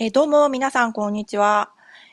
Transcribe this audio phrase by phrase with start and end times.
[0.00, 1.72] えー、どうも、皆さん、こんにちは。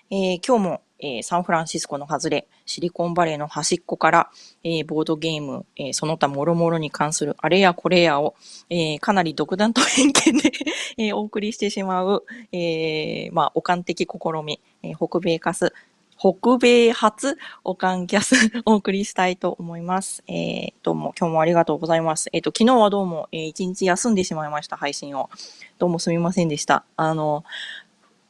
[0.10, 4.32] えー、今日も、えー、サンフランシスコの外れ、シリコンバレーの端っこから、
[4.64, 8.34] えボードゲーム、えその他もろもろに関するあれやこれやを、
[8.72, 10.52] えかなり独断と偏見で
[10.98, 15.72] えお送りしてしまう、えまあ、おかん的試み、え北米カス、
[16.18, 18.36] 北米初オカンキャス
[18.66, 20.24] お送りしたいと思います。
[20.28, 22.30] えー、どうも、今日もありがとうございます。
[22.32, 25.30] えっ、ー、と、昨日はどうも、えー、一日休んでしまいました、配信を。
[25.78, 26.86] どうもすみませんでした。
[26.96, 27.44] あの、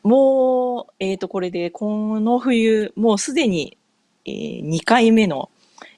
[0.02, 3.78] もう、えっ、ー、と、これで、この冬、もうすでに、
[4.26, 5.52] えー、2回目の、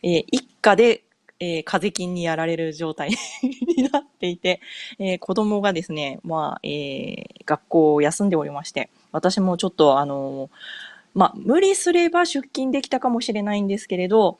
[0.03, 1.05] えー、一家で、
[1.39, 3.11] えー、風邪菌にやられる状態
[3.41, 4.59] になっていて、
[4.99, 10.49] えー、子供がですね、まあ、えー、学校を休んでおりまして、私もちょっと、あのー
[11.17, 14.39] まあ、無理すれば出勤できたかもしれないんですけれど、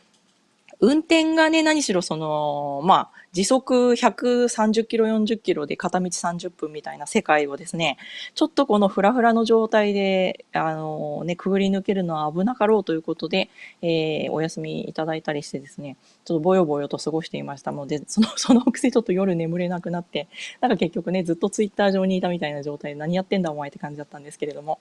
[0.79, 7.97] 運転がね、何しろその、まあ、時速130キロ、40キロで片道30分みたいな世界をですね、
[8.35, 13.49] ちょっとこのフラフラの状態で、あのね、くぐり抜けるのは危なかろうということで、
[13.81, 17.71] えー、お休みいただいたりしてですね、ちょっとぼよぼよと過ごしていました。
[17.71, 20.27] ので、その、 そのくせちょっと夜眠れなくなって、
[20.59, 24.79] なんか結局ね、ずっとツイッター上にいたみたいな状態で何やってんだお前って感じだったんですけれども、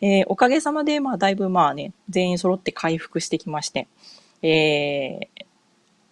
[0.00, 3.88] えー、おかげさまで、まあ、だいぶまあね、全員揃って回復してきまして、
[4.42, 5.45] えー、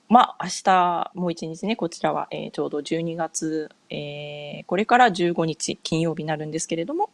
[0.09, 7.11] まあ、明日もう一日ね、こちらは、えー、ちょうど12月、えー、これから15日金曜日になるんですけれども、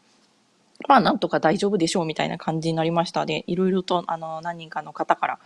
[0.88, 5.38] まあ、なんとか大丈夫でしょうみたいな感じになりましたで、いろいろと、あの、何人かの方から、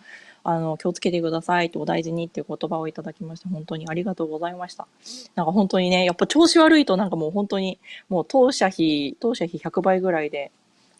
[0.44, 4.86] あの、気をつけてくださいとお大事にっていう言葉をいただきまして、本当にありがとうございました。
[5.34, 10.52] なんか本当にね、やっぱ調子悪いとなんかもう本当に、もう当社費、当社費100倍ぐらいで、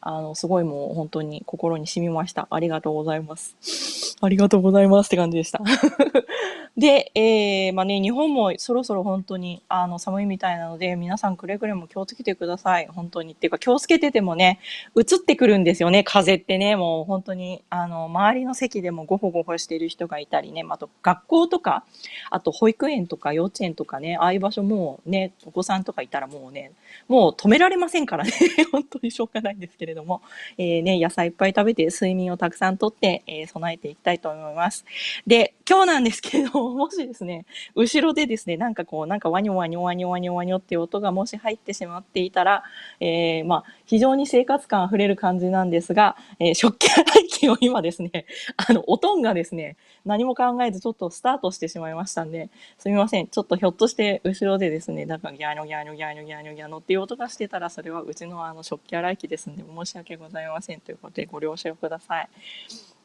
[0.07, 2.47] あの、すごいもう本当に心に染みました。
[2.51, 4.17] ありがとうございます。
[4.21, 5.63] ありがとうございますって感じでした。
[6.77, 12.89] で、えー、まあね、日本もそろそろ本当に、あの、寒いみたいなので、皆さんくれぐれも気をつけてください。
[12.89, 13.33] 本当に。
[13.33, 14.59] っていうか、気をつけててもね、
[14.97, 16.75] 移ってくるんですよね、風ってね。
[16.75, 21.85] もう本当に、あの、周りの席でもゴホゴホしている人がいたりね、あと学校とか、
[22.31, 26.73] あと保育園とか幼稚園とかね、ああいう場所もね、お子さんとかいたらもうね、
[27.09, 28.33] もう止められませんからね。
[28.73, 30.23] 本当にしょうがないんですけれども、
[30.59, 34.85] えー、ね、野菜いっぱい食べて、睡眠をたくさんとって、えー、備えていきたいと思います。
[35.27, 42.65] で、今日なんですけれども、 もしですね、後ろでですね、なんかこう、なんかワニョワニョワニョワニョワニョっていう音がもし入ってしまっていたら、
[43.01, 48.27] えー、まあ、非常に生活感あふれる感じなんですが、えー、食器洗い機を今ですね、
[48.57, 53.29] あの、おとんがですね、何も考えずちょっとスタートしてしまいましたんで、すみません。
[53.29, 62.29] ちょっとひょっとして後ろでですね、なんかギャーニョギャーニョギャーニョギャーニョギャーノっていう音がしてたら、それはうちのあの食器洗い機ですんで、申し訳ございませんということでご了承ください。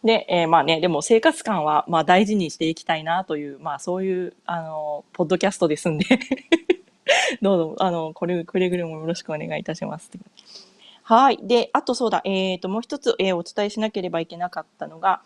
[0.04, 6.06] で、えー、まあね、でも生活感はまあ大事にしていきたいなという、まあそういう、あの、ポッドキャストですんで
[7.42, 10.12] どうぞ、あの、これ、くれぐれもよろしくお願いいたします。
[11.04, 11.40] はい。
[11.42, 15.22] で、あとそうだ、えっ、ー、と、もう一つ、えー、お伝えしなければいけなかったのが、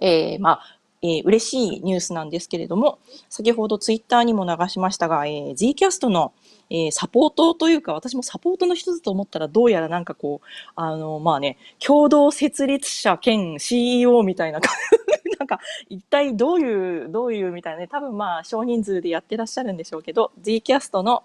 [0.00, 6.32] えー、まあ、えー、嬉しいニュースなんですけれども、先ほどツイッターにも流しましたが、えー、Zcast の、
[6.68, 10.46] えー、サポートというか、私もサポートの一つと思ったら、どうやらなんかこう、
[10.76, 14.60] あの、まあね、共同設立者兼 CEO みたいな、
[15.38, 15.58] なんか、
[15.88, 21.22] 一体どういう、どういうみたいなね、多分まあ、少人数でやってらっしゃるんでしょうけど、Zcast の、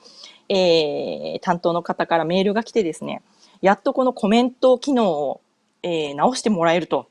[0.48, 3.22] えー、担当の方からメールが来てですね、
[3.62, 5.42] やっとこのコメント機能を、
[5.84, 7.08] えー、直してもらえると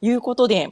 [0.00, 0.70] いうことで、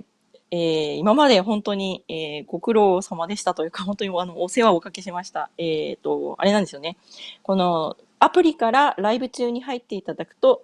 [0.50, 5.50] えー、今まで本当に、えー、ご苦労様でしたというか、 本当にあのお世話をおかけしました。
[5.58, 6.96] えっ、と、あれなんですよね。
[7.42, 10.62] このアプリからライブ中に入っていただくと、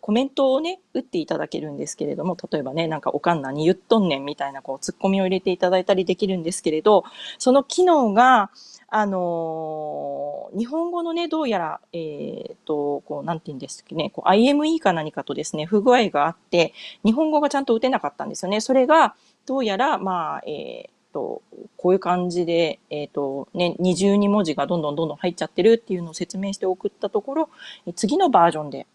[0.00, 7.04] コメントをね、打っていただけるんですけれども、例えばね、なんかおかんなに言っとんねんみたいなこう、ツッコミを入れていただいたりできるんですけれど、
[7.38, 8.50] その機能が、
[8.88, 16.72] あのー、日本語のね、どうやら、えっ、ー、と、こう、なんて言うんですかね、こう、IME か何かとですね、不具合があって、
[17.04, 18.60] 日本語がちゃんと打てなかったんですよね。
[18.60, 19.14] それが、
[19.44, 21.42] どうやら、まあ、えっ、ー、と、
[21.76, 27.48] こういう感じで、えっ、と、ね、二重に文字がどんどんどんどん入っちゃってるっていうのを説明して送ったところ、
[27.96, 28.86] 次のバージョンで、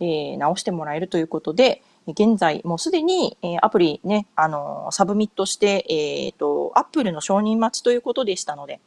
[0.00, 8.80] えー、直してもらえるということで、現在、もうすでに、え、アプリね、あの、 submit して、えっ、ー、と、 Apple の承認待ちということでしたので、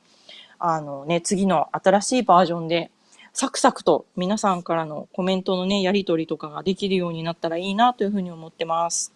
[0.60, 2.92] あのね、次の新しいバージョンで、
[3.34, 9.14] サクサクと皆さんからのコメントのね、やりとりとかができるようになったらいいなというふうに思ってます。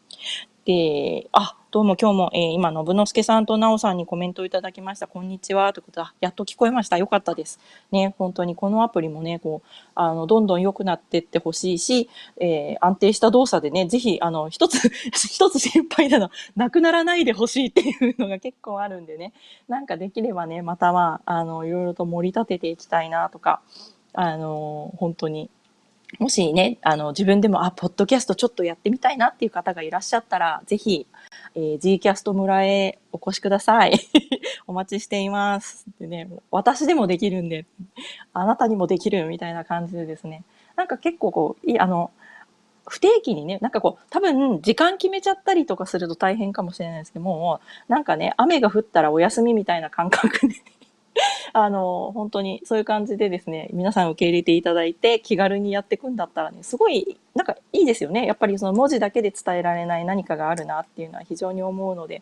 [0.66, 5.08] で、あ、どうも今日も、えー、今、信之助さんと奈緒さんにコメントをいただきました。
[5.08, 5.74] こんにちは。
[5.74, 6.98] ということで、やっと聞こえました。
[6.98, 7.60] よかったです。
[7.92, 14.78] ね、本当にこのアプリもね、こう、あの、どんどん良くなってってほしいし、えー、安定した動作でね、ぜひ、あの、一つ
[15.12, 19.34] 一つ心配なの、なくならないでほしいっていうのが結構あるんでね、
[19.68, 23.60] なんかできればね、またまあ、あの、いろいろと盛り立てていきたいなとか、
[24.14, 25.50] あの、本当に
[26.20, 31.08] もしね、あの、自分でも、あ、ポッドキャストちょっとやってみたいなっていう方がいらっしゃったら、ぜひ、
[31.56, 33.94] えー、G キャスト村へお越しください。
[34.68, 35.86] お待ちしています。
[36.00, 37.66] でね、私でもできるんで、
[38.34, 40.44] あなたにもできるみたいな感じでですね。
[40.76, 42.12] なんか結構こう、いあの、
[42.88, 50.56] 不定期にね、なんかこう、多分時間決めちゃったりとかすると大変かもしれないですけども、なんかね、雨が降ったらお休みみたいな感覚で
[51.54, 58.26] あの、本当にそういう感じでですね、皆さん受け入れていただいて気軽にやっていくんだったらね、すごい、なんかいいですよね。
[58.26, 62.22] やっぱりその文字だけで伝えられない何かがあるなっていうのは非常に思うので、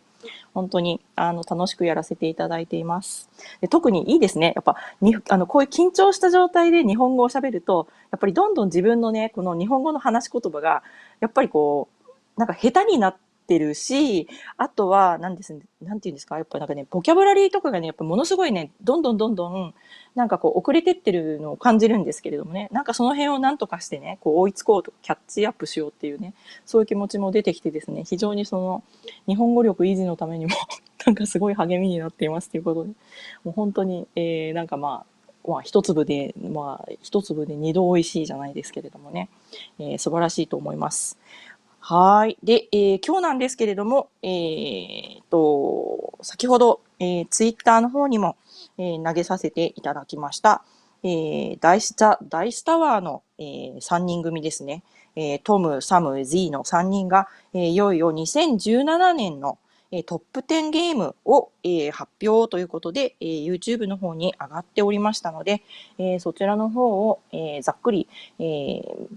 [0.54, 3.28] 本当にあの楽しくやらせていただいています。
[3.60, 4.52] で特にいいですね。
[4.54, 10.82] やっぱにあのこういう緊張した状態で日本語を喋ると、やっぱりどんどん自分のね、この日本語の話し言葉が、
[11.20, 19.74] やっぱりこう、なんか下手になって、ってるし、あとは、なんです、なんていうんですか、やっぱなんかね、ボキャブラリーとかがね、やっぱものすごいね、どんどんどんどん、
[20.14, 26.34] なんかこう遅れてってるのを感じるんですけれどもね、なんかその辺をなんとかしてね、こう追いつこうとキャッチアップしようっていうね、
[26.66, 28.82] そういう気持ちも出てきてですね、非常にその、
[29.26, 30.52] 日本語力維持のためにも
[31.04, 32.90] なんかすごい励みになっていますということで、
[33.44, 35.12] もう本当に、えー、なんかまあ、
[35.48, 39.28] まあ、一粒で、まあ、一粒で二度美味しいじゃないですけれどもね、
[39.78, 41.18] えー、素晴らしいと思います。
[41.84, 42.38] はい。
[42.44, 48.36] で、えー、今日なんですけれども、えー、と、先ほど、えー、ツイッターの方にも、
[48.78, 50.62] えー、投げさせていただきました、
[51.02, 54.84] えー、 Dice Ta、Dice Tower の、えー、3人組ですね。
[55.16, 59.58] えー、トム、サム、ズィーの3人が、えー、いよいよ2017年の、
[59.90, 65.64] えー、トップ10ゲームを、えー、発表ということで、えー、YouTube の方に上がっておりましたので、
[65.98, 68.08] えー、そちらの方を、えー、ざっくり、
[68.38, 69.08] えー、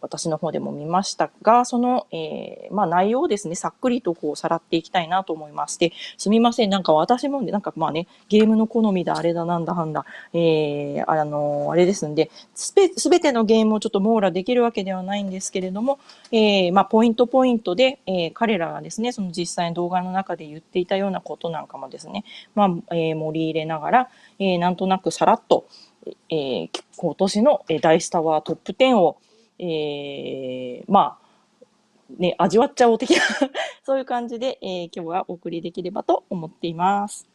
[0.00, 15.98] 私の方でも見ましたが、その、えー、まあ内容をですね、さっくりとこうさらっていきたいなと思いまして、すみません、なんか私もね、なんかまあね、ゲームの好みだ、あれだ、なんだ、はんだ、えー、あの、あれですんで、すべ、すべてのゲームをちょっと網羅できるわけではないんですけれども、
[16.32, 22.24] えー、まあポイントポイントで、えー、彼らがですね、その実際の動画の中で言っていたようなことなんかもですね、
[22.54, 24.08] まあ、えー、盛り入れながら、
[24.38, 25.66] えー、なんとなくさらっと、
[26.30, 29.18] えー、今年の大スタワートップ10を
[29.58, 31.28] えー、まあ、
[32.18, 33.22] ね、味わっちゃおう的な
[33.84, 37.28] そういう感じで、えー、今日はお送りできればと思っています。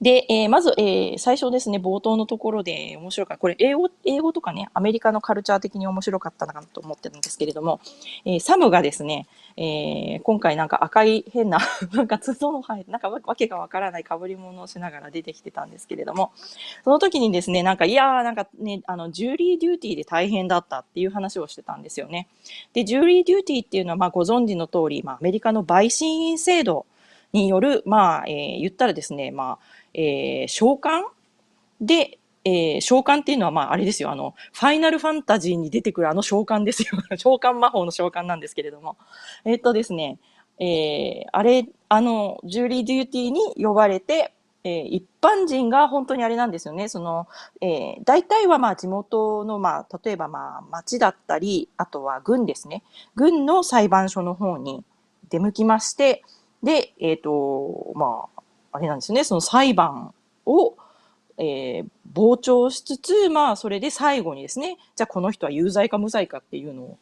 [0.00, 3.40] で、えー、まず、えー、最初ですね、冒頭のところで面白かった。
[3.40, 7.80] これ、英語、英語とかね、アメリカのカルチャー的に面白かったなと思ってるんですけれども、
[8.24, 9.26] えー、サムがですね、
[9.56, 11.58] え、今回なんか赤い変な
[11.92, 16.32] なんか角の生え、なんかわけがわからない被り物をしながら出てきてたんですけれども、
[16.84, 22.28] その時にですね、なんか、いやー、なんかね、あの、 jury duty で大変だったっていう話をしてたんですよね。
[22.72, 26.86] で、 jury duty っていうのは、まあ、ご存知の通り、まあ、アメリカの陪審員制度
[27.32, 29.58] による、まあ、えー、言ったらですね、まあ、
[29.94, 31.02] えー、召喚
[31.80, 34.10] で、えー、召喚っていうのは、まあ、あれですよ。
[34.10, 36.88] あの、ファイナルファンタジーに出てくるあの召喚ですよ。
[37.16, 38.96] 召喚魔法の召喚なんですけれども。
[39.44, 40.18] えー、っとですね、
[40.58, 46.88] えー、あれ、あの、ジュリー・デューティーに呼ばれて、えー、一般人が本当にあれなんですよね。
[46.88, 47.26] その、
[47.60, 52.84] えー、大体はまあ地元のまあ、例えばまあ町だったり、あとは軍ですね。
[53.16, 54.84] 軍の裁判所の方に
[55.30, 56.22] 出向きまして、
[56.62, 58.42] で、えっ、ー、と、まあ、
[58.72, 60.14] あれなんですね、その裁判
[60.46, 60.76] を、
[61.38, 66.98] えー、傍聴しつつ、まあ、それで最後にですね、じゃあこの人は有罪か無罪かっていうのを、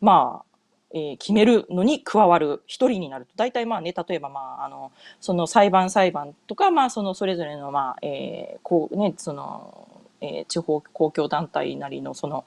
[0.00, 0.56] まあ、
[0.92, 3.32] えー、決めるのに加わる一人になると。
[3.36, 9.88] 大体まあね、例えばまあ、あの、その裁判裁判とか、まあ、そのそれぞれのまあ、えー、こうね、その、
[10.20, 12.44] えー、地方公共団体なりのその、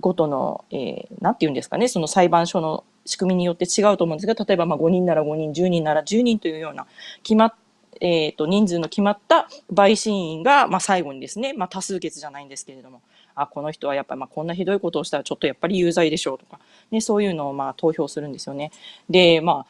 [0.00, 6.86] ごとの、えー、なんて言うんですかね、その裁判所の仕組みによって違うと思うんですが、例えばまあ5人なら5人、10人なら10人というような
[7.22, 7.54] 決まっ
[8.00, 13.00] え、ー、と、人数の決まった陪審員が、まあ、最後にですね、まあ、多数決じゃないんですけれども、
[13.36, 16.58] あ、この人はやっぱり、こんなひどいことをしたら、ちょっとやっぱり有罪でしょうとか、
[16.90, 18.72] ね、そういうのを、まあ、投票するんですよね。
[19.08, 19.66] で、ま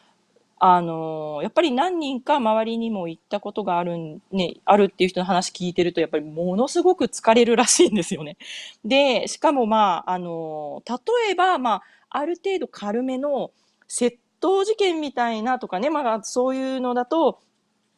[0.58, 8.36] あ、あのー、やっぱり何人か周りにも行ったことがある、ね、あるっていう人の話聞いてると、やっぱりものすごく疲れるらしいんですよね。
[8.84, 13.52] で、しかもまあ、あのー、例えば、まあ、ある程度軽めの
[13.88, 17.40] 窃盗事件みたいなとかね、まあ、そういうのだと、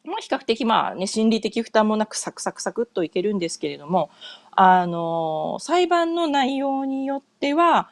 [0.05, 4.09] まあ、比較的まあね、心理的負担もなくサクサクサクっといけるんですけれども、
[4.51, 7.89] あの、裁判の内容によっては、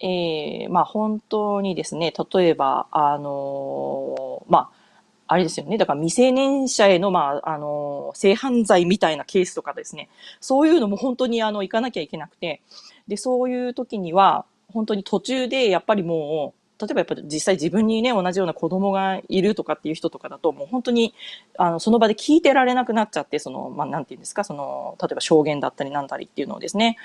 [0.00, 4.84] えー、まあ本当にですね、例えば、あの、まあ、
[5.26, 5.78] あれですよね。
[5.78, 10.10] だから未成年者への、まあ、あの、性犯罪みたいなケースとかですね。
[10.40, 12.60] そういうのも本当に、あの、行かなきゃいけなくて。
[13.08, 21.14] で、そういう時には、本当に途中で、やっぱりもう例えばやっぱり実際自分にね、同じような子供がいるとかっていう人とかだと、もう本当に、
[21.56, 26.96] あの、その場で聞いてられなくなっちゃって、その、まあ、なんていうんですか、その、例えば証言だったりなんだりっていうのをですね。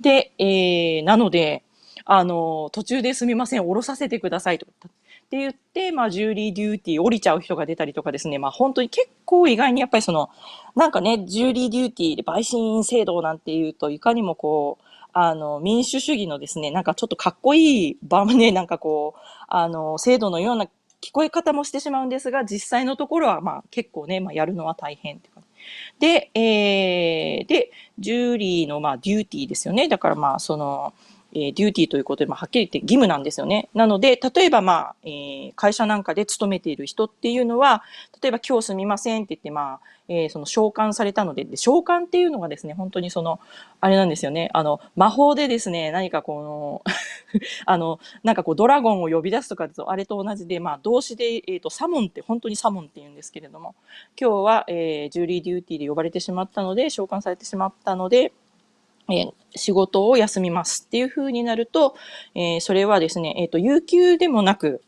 [0.00, 1.62] で、えー、なので、
[2.04, 4.72] あの、途中ですみません、降ろさせてくださいとか。
[4.86, 10.30] って言って、まあ、 jury duty 降りちゃう人が出たりとかですね、まあ、本当に結構意外にやっぱりその、
[10.74, 14.84] なんかね、 jury duty で陪審制度なんていうと、いかにもこう、
[15.20, 20.66] あの、民主主義のですね、なんかちょっとかっこいい場ね、 なんかこう、あの、制度のような
[21.00, 25.42] 聞こえ方もしてしまうんですが、実際のところは、まあ結構ね、まあやるのは大変っていうか。
[25.98, 29.88] で、えー、で、ジュリーの、まあ、デューティーですよね。
[29.88, 30.94] だからまあ、その、
[31.38, 33.68] えー、デューティーということで、まあ、はっきり言って義務なんですよね。
[33.74, 37.82] なので、例えば、まあ、えー、会社なんかで勤めている人っていうのは、
[38.20, 43.40] 例えば今日すみませんって言って、まあ、えー、その召喚されたので、で、召喚っていうのがですね、本当にその、
[43.80, 46.92] あれなんですよね、あの、魔法でですね、何かこの
[47.66, 53.74] あの、なんかこう、ドラゴンを呼び出すとかと、あれと同じで、まあ、動詞で、えっ、と、サモンって、本当にサモンって言うんですけれども、
[54.18, 58.32] 今日は、え、ジュリーデューティーで呼ばれてしまったので、召喚されてしまったので、
[59.10, 61.96] え、仕事を休みますっていうふうになると、
[62.34, 64.82] え、それはですね、えっ、と、有給でもなく、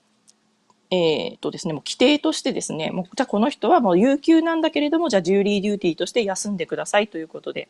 [0.90, 7.68] えっ、とですね、もう規定としてですね、もう、じゃあこの人はもう有給なんだけれども、じゃあジューリーデューティーとして休んでくださいということで、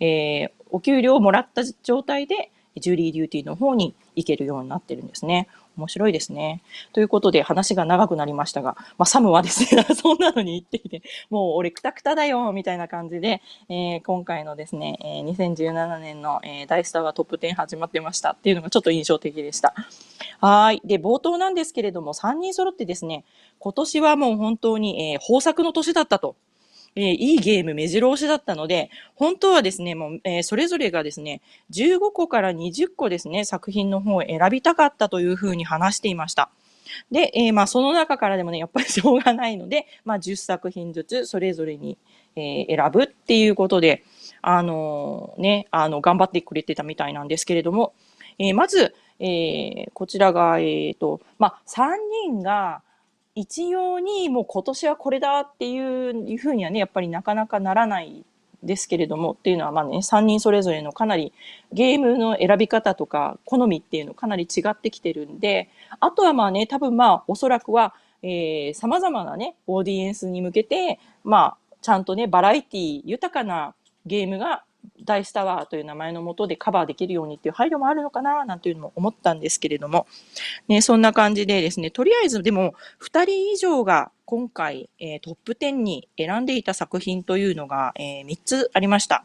[0.00, 5.48] えお給料をもらった状態で、ジューリーデューティーの方に行けるようになってるんですね。
[5.76, 6.62] 面白いですね。
[6.92, 19.74] ということで話が長くなりましたが、まあ、サムはですね、 そんなのに言っていて、もう俺くたくただよ、みたいな感じで、えー、今回のですね、えー、2017年の、えー、大スターはトップ10始まってましたっていうのがちょっと印象的でした。
[20.40, 20.82] はい。
[20.84, 23.24] で、冒頭なんですけれども、3人揃ってですね、
[23.58, 26.36] 今年はもう本当に、えー、豊作の年だったと。
[26.94, 36.50] えー、いいゲーム目白押しだったので、本当はですね、もう、えー、それぞれがですね、15個から20個ですね、作品の方を選びたかったというふうに話していました。
[37.10, 41.96] で、えー、まあ、その中からでもね、やっぱりしょうがないので、 まあ、10作品ずつそれぞれに、
[42.36, 44.02] えー、選ぶっていうことで、
[44.40, 47.94] あの、ね、あの、頑張ってくれてたみたいなんですけれども、
[48.38, 51.90] えー、まず、えー、こちらが、えっ、と、まあ、3
[52.26, 52.82] 人が、
[53.34, 55.78] 一様にもう今年はこれだってい
[56.34, 58.24] うふうにはね、やっぱりなかなかならない
[58.62, 61.32] ですけれどもっていうのはまあね、3人それぞれのかなり
[61.72, 73.74] ゲームの選び方とか好みっていうのかなり違ってきてるんで、あとはまあね、多分まあおそらくは、えー、様々なね、オーディエンスに向けて、まあ、ちゃんとね、バラエティ豊かな
[74.06, 74.62] ゲームが
[75.04, 80.06] 大スタワーという名前のもとでカバーできるようにっていう配慮もあるのかななんていうのも思ったんですけれども、
[80.68, 89.24] ね、そんな感じでですね、とりあえずでも2人以上が今回、えー、トップ10に選んでいた作品というのが、えー、3つありました。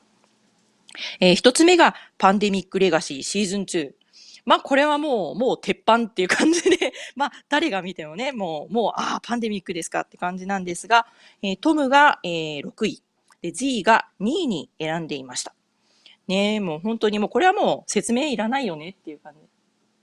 [1.19, 3.91] えー、1つ目がパンデミックレガシーシーズン2。
[4.45, 11.05] まあ、これはもう、もう鉄板っていう感じで まあ、誰が見てもね、もう、もう、ああ、パンデミックですかって感じなんですが、
[11.41, 13.03] えー、トムが、えー、6位、
[13.41, 15.53] で、Z が2位に選んでいました。
[16.27, 19.39] ねえ、もう本当にもうこれはもう説明いらないよねっていう感じ。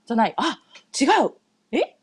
[0.05, 0.33] じゃない。
[0.37, 0.59] あ、
[0.99, 1.33] 違う
[1.71, 1.97] え？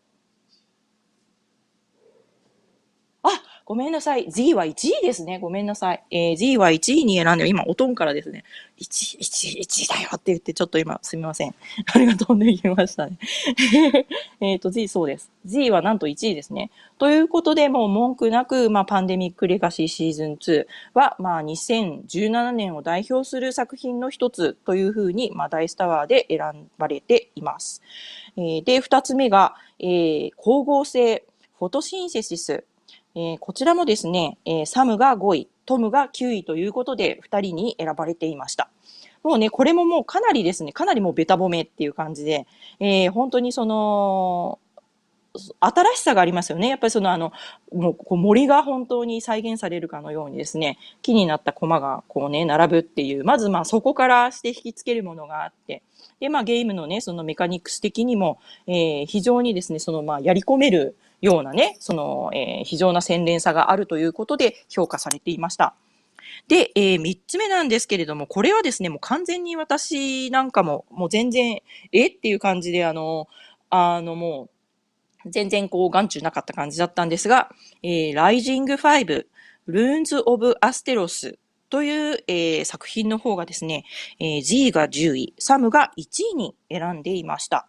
[3.23, 3.29] あ、
[3.73, 4.31] ごめんなさい。
[4.31, 5.39] Z は1位ですね。
[5.39, 6.05] ごめんなさい。
[6.11, 8.45] えー、Z は1位に選んで、今、おとんからですね。
[8.79, 11.55] 1位、1位、1位だよって言って、ちょっと今、すみません。
[11.95, 13.17] ありがとうね、言いましたね。
[14.43, 15.31] えっと、Z そうです。
[15.47, 16.71] Z はなんと1位ですね。
[16.99, 27.81] ということで、もう文句なく、まあ、パンデミックレガシーシーズン2は、まあ、2017年を代表する作品の一つというふうに、まあ、ダイスタワーで選ばれています。
[28.37, 31.25] えー、で、二つ目が、えー、光合成、
[31.59, 32.67] フォトシンセシス。
[33.15, 38.71] えー、こちらもですね、えー、サムが5位、トムが9位ということで、2人に選ばれていました。
[39.23, 42.47] もうね、これももうかなりですね、かなりもうべた褒めっていう感じで、
[42.81, 44.59] えー、本当にその、
[45.61, 46.69] 新しさがありますよね。
[46.69, 47.33] やっぱりそのあの、
[47.73, 55.83] もうこう森が本当に再現されるかのようにですね、木になった駒がこうね、並ぶっていう、まずまあそこからして引きつけるものがあって、
[56.21, 65.75] で、まあゲームのね、そのメカニクス的にも、えー、非常にですね、そのまあやり込めるようなね、その、えー、非常な洗練さがあるということで評価されていました。
[66.49, 71.61] で、えー、3つ目なんですけれども、これはですね、もう完全に私なんかも、もう全然、
[71.93, 73.29] えっていう感じで、あの、
[73.71, 74.51] あのもう、
[75.27, 77.51] 全然こう、眼中なかった感じだったんですが、
[77.83, 81.39] えー、 Rising 5、Runes of Asteros
[81.71, 83.85] という、えー、作品の方がですね、
[84.19, 87.69] えー、G が10位、サムが1位に選んでいました。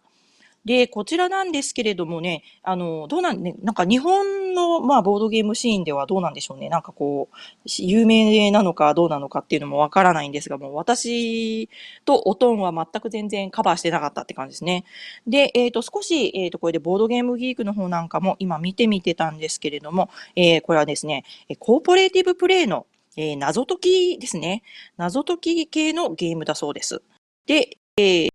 [0.64, 6.68] で、こちらなんですけれどもね、あの、どうなんね、なんか日本の、まあ、ボードゲームシーンではどうなんでしょうね。
[6.70, 7.36] なんかこう、
[7.78, 11.68] 有名なのかどうなのかっていうのもわからないんですが、もう私
[12.04, 14.84] とおとんは全く全然カバーしてなかったって感じですね。
[15.26, 21.24] で、えっ、ー、と、少し、えっ、ー、と、これでボードゲームギークの方なんかも今見てみてたんですけれども、えー、これはですね、
[21.58, 24.62] コーポレーティブプレイの、えー、謎解きですね。
[24.96, 27.02] 謎解き系のゲームだそうです。
[27.46, 28.33] で、えー、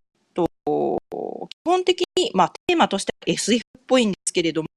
[1.50, 4.68] 基本的に、まあ、テーマとしては SF っぽいんですけれども、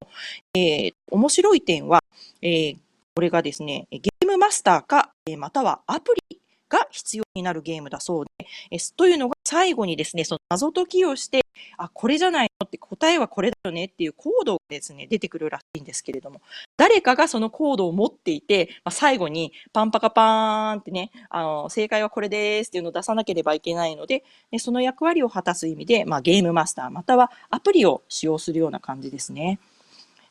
[0.54, 2.02] えー、面白い点は、
[2.40, 2.76] えー、
[3.14, 11.41] これがですね、ゲームマスターかえ、またはアプリが必要になるゲームだそうで、えというのが最後にですね、その謎解きをして、
[11.76, 12.66] あ、これじゃないの？
[12.66, 16.40] って答えはこれだよねっていうコードがですね、出てくるらしいんですけれども、
[16.76, 29.58] 誰かがそのコードを持っていて、まあ、最後にパンパカパーンってね、あの、正解はこれですっていうのを出さなければいけないので、でその役割を果たす意味で、まあ、ゲームマスターまたはアプリを使用するような感じですね。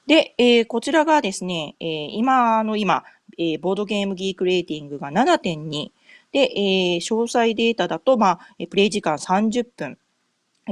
[0.07, 3.03] で、えー、こちらがですね、えー、今の今、
[3.37, 5.91] えー、ボードゲームギークレーティングが7.2、
[6.31, 9.97] で、えー、詳細データだと、まあ、プレイ時間30分、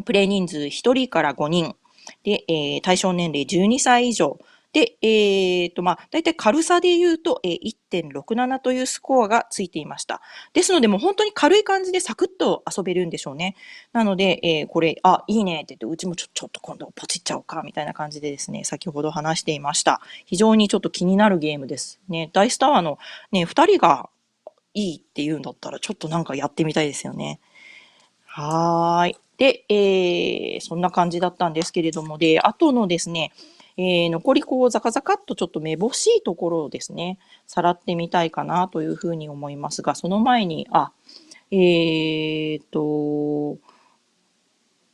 [0.05, 1.75] プレイ人数1人から5人、
[2.24, 4.39] で、えー、対象年齢12歳以上、
[4.72, 7.60] で、えっ、ー、と、まあ、大体軽さで言うと、えー、
[7.91, 10.22] 1.67というスコアがついていました。
[10.53, 13.55] ですので、もう本当に軽い感じでサクッと遊べるんでしょうね。
[13.93, 20.01] なので、えー、これ、あ、いいねって言って、うちもちょ、ちょっと今度ポチっちゃおうか、みたいな感じでですね、先ほど話していました。
[20.25, 22.00] 非常にちょっと気になるゲームです。
[22.08, 23.00] ね、ダイスタワーの
[23.31, 24.12] ね、二人が
[24.75, 27.39] いいって言うんだったら、ちょっとなんかやってみたいですよね。
[28.25, 29.17] はーい。
[29.39, 33.31] で、えー、そんな感じだったんですけれども、で、あとのですね、
[33.77, 37.17] えー、残りこうザカザカっとちょっとめぼしいところをですね、
[37.48, 40.91] さらってみたいかなというふうに思いますが、その前に、あ、
[41.51, 43.58] えーと、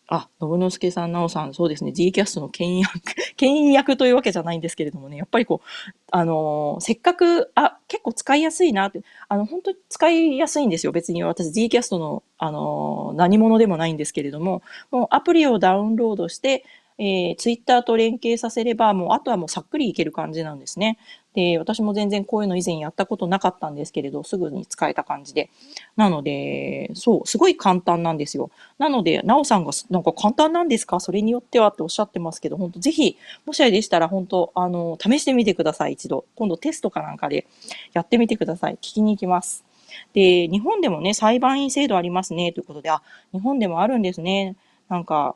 [0.08, 3.02] あ、信之助さん、なおさん、そうですね、G キャストの牽引役、
[3.38, 5.68] 牽引役というわけじゃないんですけれどもね、やっぱりこう、
[6.12, 10.92] あのー、せっかく、あ、結構使いやすいなって、あの、本当に使いやすいんですよ。
[10.92, 16.66] 別に私 G キャストの、あのー、何者でもないんですけれども、もうアプリをダウンロードして、
[16.98, 20.98] えー、ツイッターと連携させれば、もうあとはもうさっくりいける感じなんですね。
[21.34, 25.50] で、私も全然こういうの以前やったことなかったんですけれど、すぐに使えた感じで。
[25.98, 28.50] なので、そう、すごい簡単なんですよ。
[28.78, 31.02] なので、なおさんが、なんか簡単なんですか？
[31.02, 36.24] それによってはっておっしゃってますけど、本当ぜひ、もしあれでしたら、本当あの、試してみてください、一度。
[36.36, 37.46] 今度テストかなんかで
[37.92, 38.76] やってみてください。
[38.76, 39.66] 聞きに行きます。
[40.14, 43.02] で、日本でもね、裁判員制度ありますね、ということで、あ、
[43.34, 44.56] 日本でもあるんですね。
[44.88, 45.36] なんか、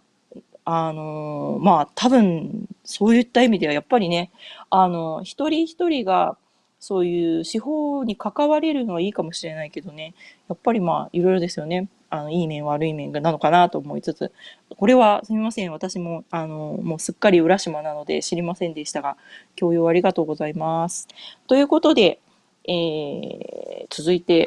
[0.66, 4.32] あのー、まあ、多分、そういった意味では、やっぱりね、
[4.70, 6.38] あの、一人一人が、
[6.80, 10.14] そういう司法に関われるのはいいかもしれないけどね、
[10.48, 11.90] やっぱりまあ、いろいろですよね。
[12.10, 14.32] あの、いい面悪い面がなのかなと思いつつ、
[14.78, 15.72] これはすみません。
[15.72, 19.18] 私も、あの、もうすっかり浦島なので知りませんでしたが、
[19.56, 21.08] 共有ありがとうございます。
[21.48, 22.20] ということで、
[22.68, 24.46] えー、続いて、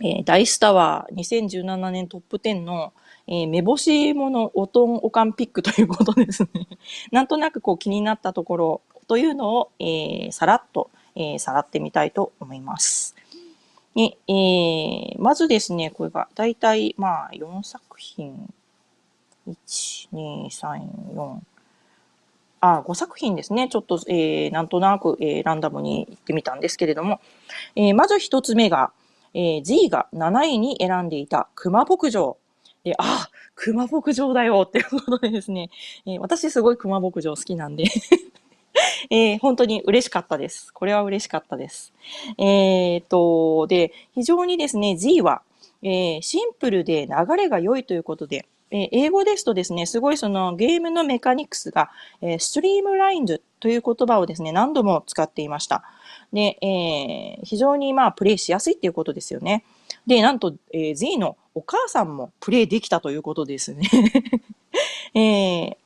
[0.00, 2.92] えー、ダイスタワー2017年トップ10の、
[3.28, 6.66] えー、目星ものおとんおかんピックということですね。
[7.12, 13.14] なんとなくこう気になったところというのを、えー、さらっと、えー、さらってみたいと思います。
[13.94, 18.52] えー、まずですね、これがだいたいまあ4作品、
[19.46, 21.38] 1、2、3、4、
[22.60, 23.68] あ、5作品ですね。
[23.68, 27.20] ちょっと、えー、なんとなく、えー、ランダムに言ってみたんですけれども、
[27.76, 28.92] えー、まず1つ目が、
[29.34, 32.38] えー、G が7位に選んでいた熊牧場。
[32.88, 35.70] で、あ、熊牧場だよっていうことでですね、
[36.06, 37.84] えー、私すごい熊牧場好きなんで
[39.10, 40.72] えー、本当に嬉しかったです。
[40.72, 41.92] これは嬉しかったです。
[42.38, 45.42] えー、と、で、非常にですね、Z は、
[45.82, 51.90] えー、シンプルで流れが良いということで、えー、英語ですとですね、すごいそのゲームのメカニクスが、
[52.22, 55.82] えー、ストリームラインズという言葉をですね、何度も使っていました。
[56.32, 59.64] で、えー、非常にまあプレイしやすいっていうことですよね。
[60.08, 63.88] で、なんと、えー、Z のお母さんもプレイできたということですね。
[65.14, 65.76] えー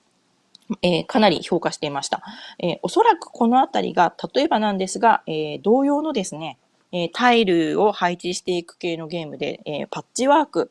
[0.80, 2.22] えー、かなり評価していました。
[2.58, 6.56] えー、おそらくこのあたりが、例えばなんですが、えー、同様のですね、
[6.94, 10.70] えタイルを配置していく系のゲームで、えパッチワーク、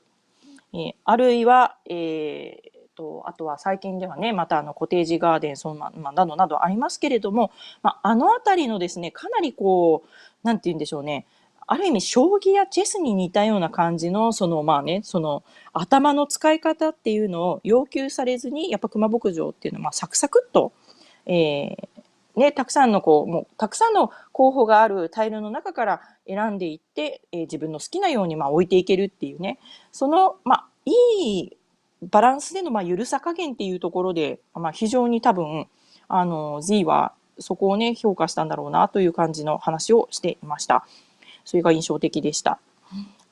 [0.72, 2.62] えあるいは、え
[3.02, 10.10] と、あとは最近ではね、またあのコテージガーデン、そんな、ま、などなどありますけれども、まあ、あのあたりのですね、かなりこう、
[10.44, 11.26] なんて言うんでしょうね、
[11.68, 15.44] ある意味将棋やチェスに似たような感じの、そのまあね、その
[15.74, 20.74] 頭の使い方っていうのを要求されずに、やっぱ熊牧場っていうのは、まあ、サクサクっと、
[21.26, 29.60] えー、ね、たくさんのこう、もうたくさんの候補があるタイルの中から選んでいって、えー、自分の好きなようにまあ置いていけるっていうね、
[29.92, 31.58] その、まあ、いい
[32.02, 35.68] バランスでの、まあ、ゆるさ加減っていうところで、まあ、非常に多分、
[36.08, 40.86] あの、Z はそこをね、評価したんだろうなという感じの話をしていました。
[41.46, 42.60] それが印象的でした。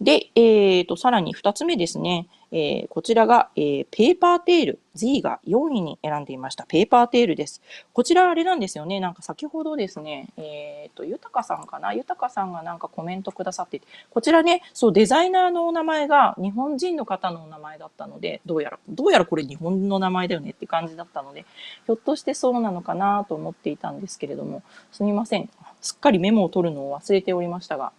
[0.01, 2.27] で、えっ、ー、と、さらに2つ目ですね。
[2.51, 4.79] えー、こちらが、えー、ペーパーテール。
[4.95, 6.65] Z が4位に選んでいました。
[6.67, 7.61] ペーパーテールです。
[7.93, 8.99] こちらあれなんですよね。
[8.99, 11.93] なんか先ほどですね、えっ、ー、と、ゆたかさんかな？
[11.93, 21.45] ゆたかさんがなんかコメントくださってて、こちらね、そう、デザイナーのお名前が日本人の方のお名前だったので、どうやら、どうやらこれ日本の名前だよねって感じだったので、
[21.85, 25.49] ひょっとしてそうなのかなと思っていたんですけれども、すみません。
[25.81, 27.91] すっかりメモを取るのを忘れておりましたが、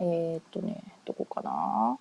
[0.00, 1.98] えー、っとね、どこかな？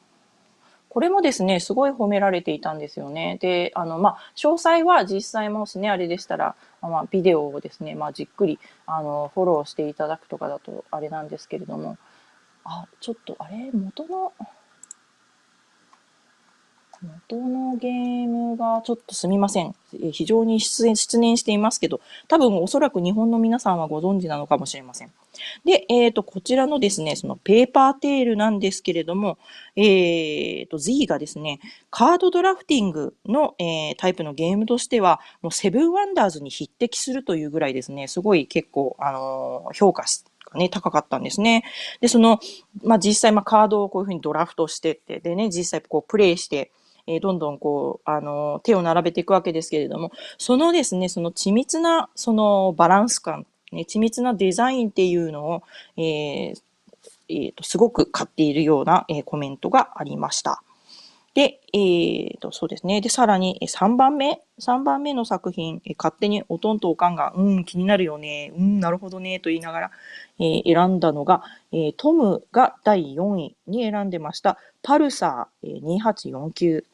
[0.89, 3.37] これもですね、すごい褒められていたんですよね。
[3.41, 11.97] で、あの、まあ、詳細は実際もしね、あれでしたら、まあ、ビデオをですね、まあ、じっくり、あの、フォローしていただくとかだと、あれなんですけれども、
[12.63, 13.71] あ、ちょっと、あれ？
[13.73, 14.31] 元の、
[17.29, 19.75] 元のゲームがちょっとすみません。
[20.11, 25.11] 非常に出演、出演していますけど、多分おそらく日本の皆さんはご存知なのかもしれません。
[25.63, 29.37] で、えっ、ー、と、こちらのですね、そのペーパーテールなんですけれども、
[29.75, 31.59] えっ、ー、と、Z がですね、
[31.91, 40.23] カードドラフティングの、えー、タイプのゲームとしては、もうセブンワンダーズに匹敵するというぐらいですね、すごい結構、あの評価し
[40.55, 41.63] ね、高かったんですね。
[42.01, 42.39] で、その、
[42.83, 46.71] まあ、実際、まあ、カードをこういうふうにドラフトしてって、でね、実際こう、プレイして、
[47.07, 55.63] えー、どんどんこう、あの、手を並べていくわけですけれども、そのですね、その緻密な、そのバランス感ね、緻密なデザインっていうのを、
[55.97, 56.61] えー
[57.27, 60.61] えーと、すごく買っているような、えー、コメントがありました。
[61.33, 63.01] で、えーと、そうですね。
[63.01, 69.91] で、さらに3番目、3番目の作品、え勝手におとんとおかんが、うん、気になるよね、うん、なるほどね、と言いながら、
[70.39, 76.85] えー、選んだのが、えー、トムが第4位に選んでました、パルサー、えー、2849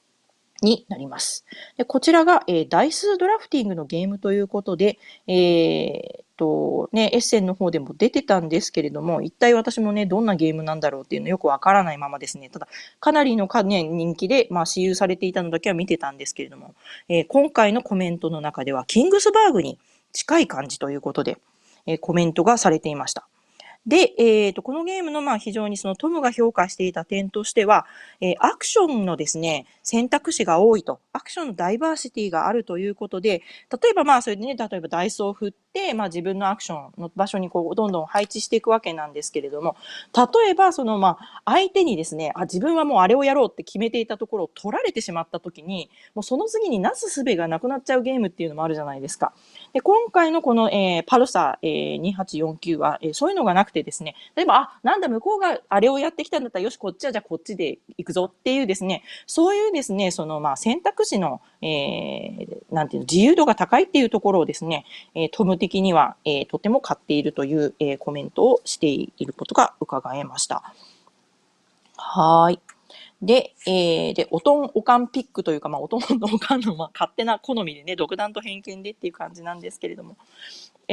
[0.62, 1.46] になります。
[1.78, 4.98] でこちらが、えー、ダイスドラフティングのゲームということで、
[5.28, 12.50] えー、と、ね、エッセンの方でも出てたんですけれども、一体私もね、どんなゲームなんだろうっていうのよくわからないままですね。
[12.50, 12.68] ただ、
[13.00, 16.74] かなりのか、ね、人気で、まあ、私有されていたのだけは見てたんですけれども、
[17.10, 19.78] えー、今回のコメントの中では、キングスバーグに
[20.14, 21.38] 近い感じということで、
[21.86, 23.28] えー、コメントがされていました。
[23.88, 27.88] で、えっ、ー、と、このゲームの、まあ、非常にそのトムが評価していた点としては、
[28.20, 33.42] えー、アクションのですね、選択肢が多いと、アクションのダイバーシティがあるということで、
[33.82, 39.76] 例えばまあ、それでね、例えばダイソーを振って、まあ、自分のアクションの場所にこう、どんどん配置していくわけなんですけれども、
[40.16, 49.34] 例えば、その、まあ、相手にですね、あ、自分はもうあれをやろうって決めていたところを取られてしまった時に、もうその次になすすべがなくなっちゃうゲームっていうのもあるじゃないですか。
[49.74, 70.74] で、今回のこの、えー、パルサー、えー、2849は、えー、そういうのがなくてですね、例えば、あ、なんだ、向こうがあれをやってきたんだったら、よし、こっちはじゃあこっちで行くぞっていうですね、そういうですね、その、まあ、選択肢の、えー、なんていうの、自由度が高いっていうところをですね、えー、トム的には、えー、とても買っているという、えー、コメントをしていることが伺えました。
[71.98, 72.60] はい。
[73.22, 80.18] で、えー、で、おとんおかんピックというか、まあ、おとんのおかんの、まあ、勝手な好みでね、独断と偏見でっていう感じなんですけれども、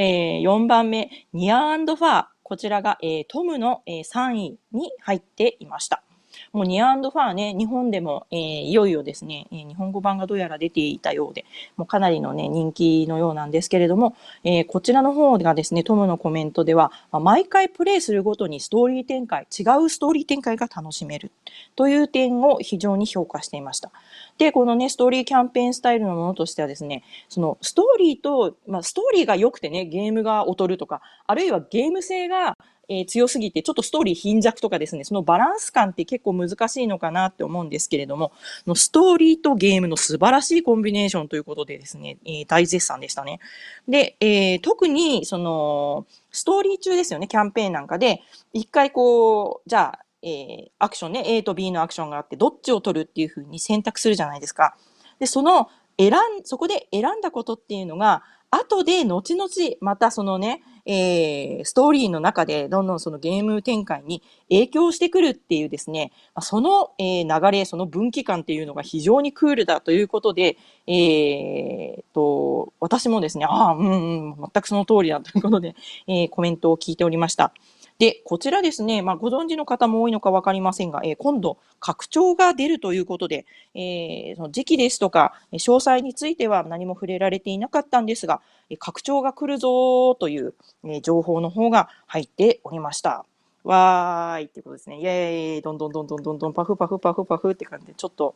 [0.01, 1.57] えー、4番目、ニア
[1.97, 2.25] ファー。
[2.41, 6.03] こちらが、えー、トムの、えー、3位に入っていました。
[6.51, 11.45] もうニアファーね、日本でも、えー、いよいよですね、えー、日本語版がどうやら出ていたようで、
[11.77, 21.31] もうかなりのね、人気のようなんですけれども、えー、こちらの方がですね、トムのコメントでは、まあ、毎回プレイするごとにストーリー展開、違うストーリー展開が楽しめる
[21.75, 23.91] という点を非常に評価していました。
[24.37, 32.55] で、このね、ストーリーキャンペーンスタイルのものとしてはですね、そのストーリーと、まあ、ストーリーが良くてね、ゲームが劣るとか、あるいはゲーム性が
[32.89, 38.31] えー、強すぎて、ちょっとストーリー貧弱とかですね、そのバランス感って結構難しいのかなって思うんですけれども、
[38.65, 43.39] のストーリーとゲームの素晴らしいコンビネーションということでですね、えー、大絶賛でしたね。
[43.87, 48.23] で、えー、特に、その、ストーリー中ですよね、キャンペーンなんかで、
[48.53, 54.75] 一回こう、じゃあ、えー、アクションね、A と B のアクションがあって、どっちを取るっていうふうに選択するじゃないですか。
[55.19, 70.57] で、その、選ん、そこで選んだことっていうのが、後で後々またそのね、えー、ストーリーの中でどんどんそのゲーム展開に影響してくるっていうですね、その、えー、流れ、その分岐感っていうのが非常にクールだということで、
[70.87, 75.75] えー、と、私もですね、ああ、うん、うん、全くその通りだということで、
[76.07, 77.53] えー、コメントを聞いておりました。
[77.99, 88.41] で、こちらですね、まあ、ご存知の方も多いのかわかりませんが、えー、今度、拡張が出るということで、えー、その時期ですとか、詳細については何も触れられていなかったんですが、
[88.79, 90.53] 拡張が来るぞという、
[90.85, 93.25] えー、情報の方が入っておりました。
[93.65, 94.99] わーいってことですね。
[94.99, 98.33] イェーイどんどんどんどんどんどんパフパフパフパフって感じで、ちょっと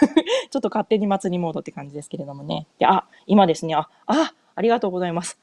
[0.50, 2.66] ちょっと勝手に祭りモードって感じですけれどもね。
[2.78, 5.38] で、あ、今ですね、あ、あ、ありがとうございます。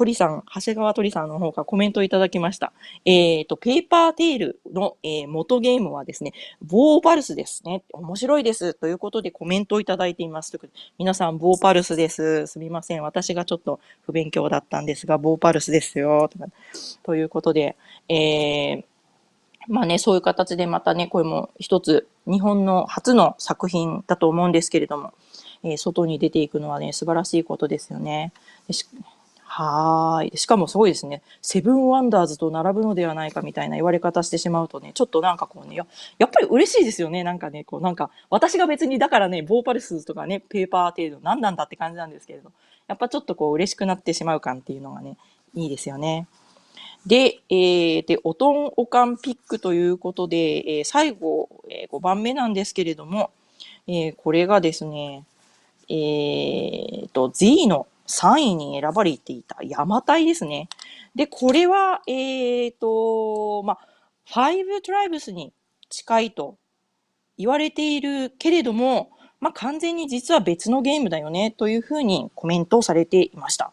[0.00, 2.72] 鳥さん、長谷川鳥さんの方からコメントいただきました。
[3.04, 6.32] えっ、ー、と、ペーパーテールの、えー、元ゲームはですね、
[6.62, 7.82] ボーパルスですね。
[7.92, 8.72] 面白いです。
[8.72, 10.58] ということでコメントをいただいています。
[10.98, 12.46] 皆さん、ボーパルスです。
[12.46, 13.02] すみません。
[13.02, 16.30] 私がちょっと不勉強だったんですが、ボーパルスですよ。
[17.02, 17.76] ということで、
[18.08, 18.84] えー、
[19.68, 25.12] まあね、そういう形でまたね、これも一つ、日本の初の作品だと思うんですけれども、
[25.62, 28.32] えー、外に出ていくのはね、素晴らしいことですよね。
[29.52, 30.36] はい。
[30.36, 31.22] しかもすごいですね。
[31.42, 37.24] セブンワンダーズと並ぶのではないかみたいな言われ方してしまうとね、ちょっとなんかこうね、ややっぱり嬉しいですよね。
[37.24, 42.52] なんかね、こうなんか、私が別にだからね、ボーパルスとかね、ペーパー程度何なんだって感じなんですけれど、
[42.86, 45.16] やっぱちょっとこう嬉しくなってしまう感っていうのがね、
[45.56, 46.28] いいですよね。
[47.04, 53.32] で、えー、で、おとんおかんピックということで、えー、最後、えー、5番目なんですけれども、
[53.88, 55.24] えー、これがですね、
[55.88, 60.68] えー、と、Z の3位に選ばれていた邪馬台ですね。
[61.14, 63.78] で、これは、えっ、ー、と、まあ、
[64.26, 65.52] ファイブトライブスに
[65.88, 66.56] 近いと
[67.38, 73.72] 言われているけれども、まあ、完全に実は別のゲームだよね、というふうにコメントされていました。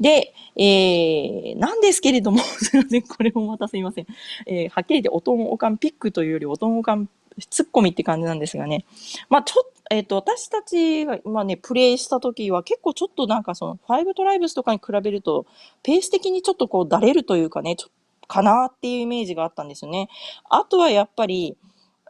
[0.00, 4.06] で、えー、なんですけれども、 すいません、これもまたすいません。
[4.46, 7.08] えー、はっきり言って、おとんおかんピックというより、おとんおかん
[7.48, 8.84] ツッコミって感じなんですがね。
[9.28, 15.44] まあ、ちょっえっ、と、私たちが、今ね、プレイした時は結構ちょっとなんかその、ファイブトライブスとかに比べると、
[15.82, 17.88] ペース的にちょっとこう、だれるというかね、ちょ
[18.26, 20.08] かなっていうイメージがあったんですよね。
[20.48, 21.58] あとはやっぱり、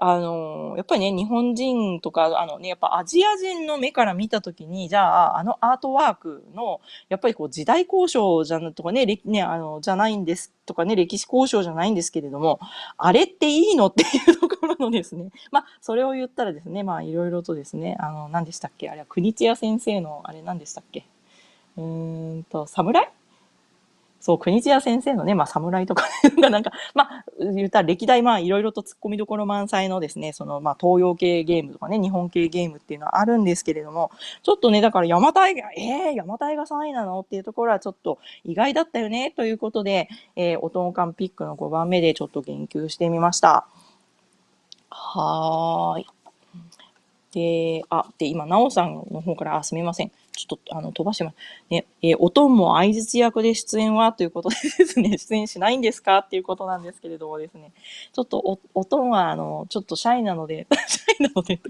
[0.04, 12.58] あの、やっぱりね、日本人とか、あのね、やっぱアジア人の目から見たときに、じゃあ、あのアートワークの、やっぱりこう時代交渉じゃなとかね、歴ね、あの、じゃないんですとかね、歴史交渉じゃないんですけれども、
[12.98, 18.90] あれっていいのっていうところのですね、 まあ、それを言ったらですね、まあ、いろいろとですね、あの、何でしたっけ？
[18.90, 21.04] あれは国津屋先生の、あれ何でしたっけ？
[21.76, 23.08] うーんと、侍
[24.22, 26.04] そう、国津屋先生のね、まあ、侍とか
[26.40, 34.12] がなんか、 まあ、言ったら歴代、まあ、いろいろと突っ込みどころ満載のですね、その、まあ、東洋系ゲームとかね、日本系ゲームっていうのはあるんですけれども、
[34.44, 43.66] ちょっとね、だから、邪馬台が、ええー、邪馬台が3位なのっていうところはちょっと意外だったよね、ということで、えー、おとんかんピックの5番目でちょっと言及してみました。
[44.88, 46.06] はーい。
[47.32, 50.12] で、あ、で、今、なおさんの方から、あ、すみません。
[50.46, 51.36] ちょっと、あの、飛ばしてます。
[51.70, 54.12] ね、えー、おとんも相槌役で出演は？
[54.12, 56.18] ということでですね、 出演しないんですか？
[56.18, 57.72] っていうことなんですけれどもですね、
[58.12, 61.60] ちょっとお、おとんは、あの、ちょっとシャイなので、 シャイなので、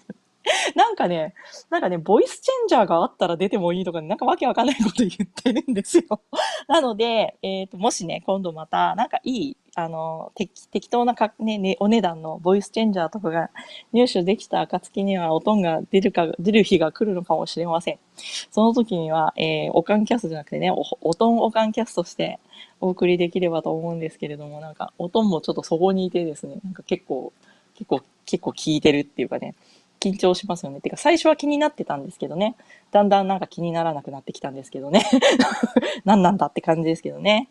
[0.75, 1.35] なんかね、
[1.71, 6.05] なんかね、ボイスチェンジャーがあったら出てもいいとか、ね、なんかわけわかんないこと言ってるんですよ。
[6.69, 13.51] なので、えっ、ー、と、もしね、今度また、なんかいい、あの、適当なか、ね、ね、お値段のボイスチェンジャーとかが
[13.93, 17.99] 入手できた暁には、おとんが出るか、出る日が来るのかもしれません。
[18.51, 22.39] その時には、えー、おかんキャストじゃなくてね、お、おとんおかんキャストして
[22.81, 27.33] お送りできればと思うんですけれども、なんか、おとんもちょっとそこにいてですね、なんか結構、
[27.75, 29.55] 結構、結構聞いてるっていうかね、
[30.03, 30.81] 緊張しますよね。
[30.81, 32.57] てか、最初は気になってたんですけどね。
[32.91, 35.05] だんだんなんか気にならなくなってきたんですけどね。
[36.05, 37.49] 何なんだって感じですけどね。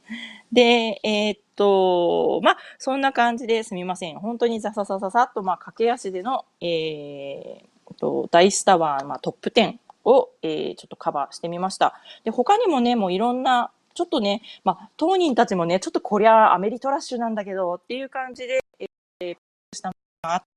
[0.51, 4.19] で、えー、っと、ま、そんな感じですみません。
[4.19, 11.93] 本当にザササササッと、ま、駆け足での、えー、と、ダイスタワー、まあ、トップ10を、えー、ちょっとカバーしてみました。
[12.23, 19.35] で、他にもね、もういろんな、ちょっとね、ま、当人たちもね、ちょっとこりゃアメリトラッシュなんだけどっていう感じで、えー、
[19.73, 20.50] したのがあったとかで、本当に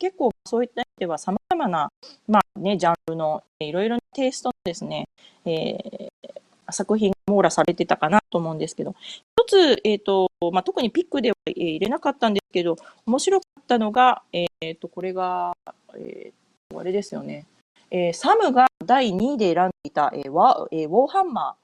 [0.00, 1.92] 結構そういった意味では様々な、
[2.26, 5.04] まあね、ジャンルのいろいろなテイストのですね、
[5.44, 8.96] えー、作品が網羅されてたかなと思うんですけど、
[9.38, 15.52] 一つ、え、ー、と、まあ、特にピックでは入れなかったんですけど、面白かったのが、えっ、ー、と、これが、
[15.94, 17.46] えー、あれですよね。
[17.90, 21.54] えー、サムが第2位で選んでいた、えーワえー、ウォーハンマー、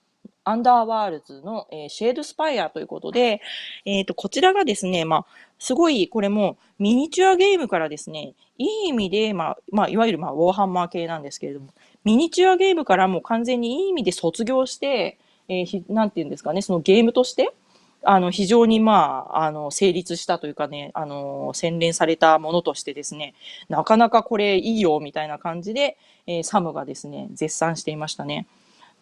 [0.49, 3.41] アンダーワールズの、えー、シェードスパイアということで、
[3.85, 5.27] えっ、ー、と、こちらがですね、まあ、
[5.59, 11.71] すごい、これもミニチュアゲームからですね、いい意味で、まあ、まあ、いわゆる、まあ、ウォーハンマー系なんですけれども、
[12.05, 17.53] ミニチュアゲームからも完全にいい意味で卒業して、えー、なんていうんですかね、そのゲームとして、
[18.05, 23.35] あの、非常にまあ、あの、成立したというかね、あの、洗練されたものとしてですね、
[23.69, 25.97] なかなかこれいいよ、みたいな感じで、
[26.29, 28.47] えー、サムがですね、絶賛していましたね。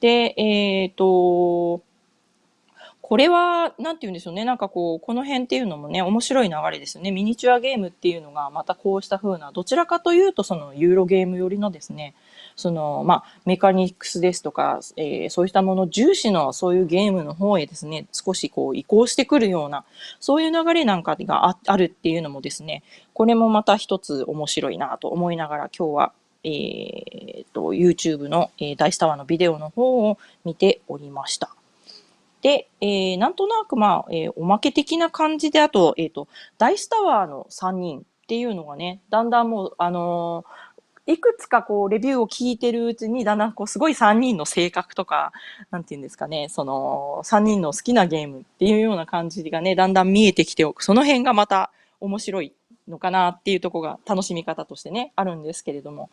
[0.00, 1.82] で、えっ、ー、と、
[3.06, 4.46] これは、なんて言うんでしょうね。
[4.46, 7.10] なんかこう、この辺っていうのもね、面白い流れですよね。
[7.10, 12.14] ミニチュアゲームっていうのが、またこうした風な、どちらかというと、そのユーロゲーム寄りのですね、
[12.56, 19.84] その、まあ、メカニクスですとか、えー、そういったもの重視のそういうゲームの方へですね、少しこう移行してくるような、
[20.18, 26.12] そういう流れなんかがあるっていうのもですね、これもまた一つ面白いなと思いながら今日は
[26.44, 31.54] えー、と、YouTube の、えー、ダイスタワーのビデオの方を見ておりました。
[32.42, 36.28] で、えー、なんとなくまあ、えー、おまけ的な感じで、あと、えっ、ー、と、
[36.58, 40.44] ダイスタワーの3人っていうのがね、だんだんもう、あの、
[41.06, 45.32] いくつかこう、レビューを聞いてるうちに、だんだんこう、すごい3人の性格とか、
[45.70, 50.82] なんていうんですかね、その、3人の好きなゲームっていうような感じがね、だんだん見えてきておく。
[50.82, 52.52] その辺がまた面白い
[52.88, 56.10] のかなっていうとこが楽しみ方としてね、あるんですけれども。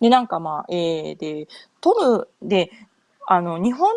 [0.00, 1.48] で、なんかまあ、えー、で、
[1.80, 2.70] トムで、
[3.26, 3.92] あの、日本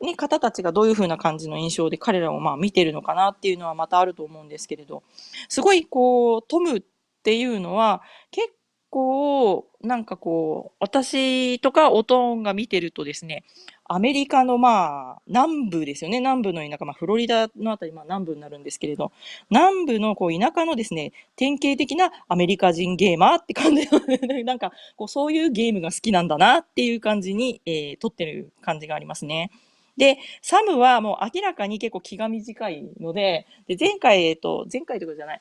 [0.00, 5.04] の、方たちがどういう風な感じの印象で彼らをまあ見てるのかなっていうのはまたあると思うんですけれど、
[5.48, 6.82] すごいこう、トムっ
[7.22, 8.02] ていうのは
[8.32, 8.48] 結
[8.92, 13.42] 構、なんかこう、私とかおとんが見てるとですね、
[13.84, 16.18] アメリカのまあ、南部ですよね。
[16.18, 19.10] 南部の田舎、まあ、フロリダのあたり、まあ、南部になるんですけれど、
[19.50, 23.98] 南部のこう田舎のですね、典型的なアメリカ人ゲーマーって感じの、
[24.44, 29.50] なんか、こう、そういうゲームが好きなんだなっていう感じに、えー、撮ってる感じがありますね。
[29.96, 35.40] で、サムはもう明らかに結構気が短いので、で、前回、えっ、と、前回とかじゃない。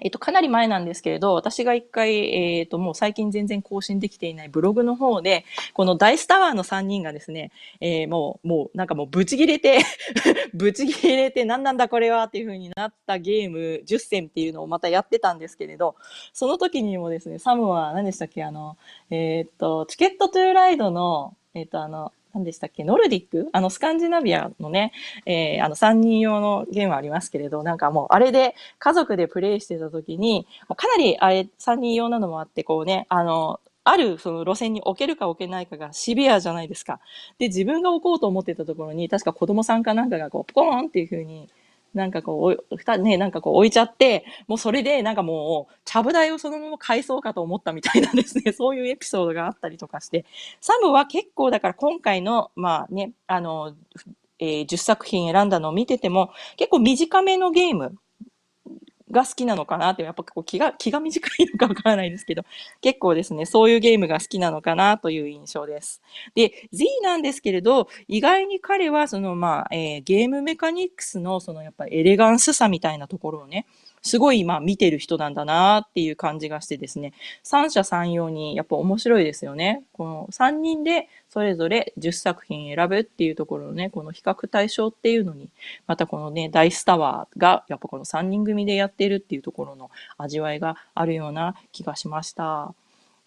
[0.00, 9.80] えっと、かなり前なんですけれど、私が一回、えっと、もう最近全然更新できていないブログの方で、このダイスタワーの3人がですね、えー、もう、もう、なんかもうブチ切れて
[10.54, 15.96] ブチ切れて何なんだこれはっていう風になったゲーム10選っていうのをまたやってたんですけれど、
[16.32, 18.76] その時にもですね、サムは何でしたっけ、あの、
[19.10, 22.84] えー、っと、チケットトゥーライドの、えっと、あの、何でしたっけ？
[22.84, 23.48] ノルディック？
[23.52, 24.92] あの、スカンジナビアのね、
[25.26, 37.00] えー、あの、三人用のゲームありますけれど、なんかもう、あれで家族でプレイしてた時に、かなりあれ、三人用なのもあって、こうね、あの、あるその路線に置けるか置けないかがシビアじゃないですか。
[37.38, 41.48] で、自分が置こうと思ってたところに、確か子供さんかなんかがこう、ポーンっていう風に、
[41.94, 50.24] なんかこう、ふた、ね、なんかこう置いちゃって、もうそれでなんかもう、ちゃぶ台をそのまま返そうかと思ったみたいなんですね、 そういうエピソードがあったりとかして、
[50.60, 53.74] サムは結構だから今回の、まあね、あの、
[54.38, 57.96] えー、10作品選んだのを見てても、結構短めのゲーム
[59.10, 62.44] が好きなのかなって、やっぱこう気が、気が短いのかわからないですけど、
[62.80, 66.02] 結構ですね、そういうゲームが好きなのかなという印象です。
[66.34, 73.66] で、Z なんですけれど、意外に彼はそのまあ、えー、ゲームメカニクスのそのやっぱエレガンスさみたいなところをね、
[74.08, 79.84] すごい今見てる人なんだなっていう感じがしてですね、三者三様にやっぱ面白いですよね。
[79.92, 85.48] この三人でそれぞれ10作品選ぶっていうところのね、この比較対象っていうのに、
[85.86, 92.74] またこのね、ダイスタワーがやっぱこの3人組でやってるっていうところの味わいがあるような気がしました。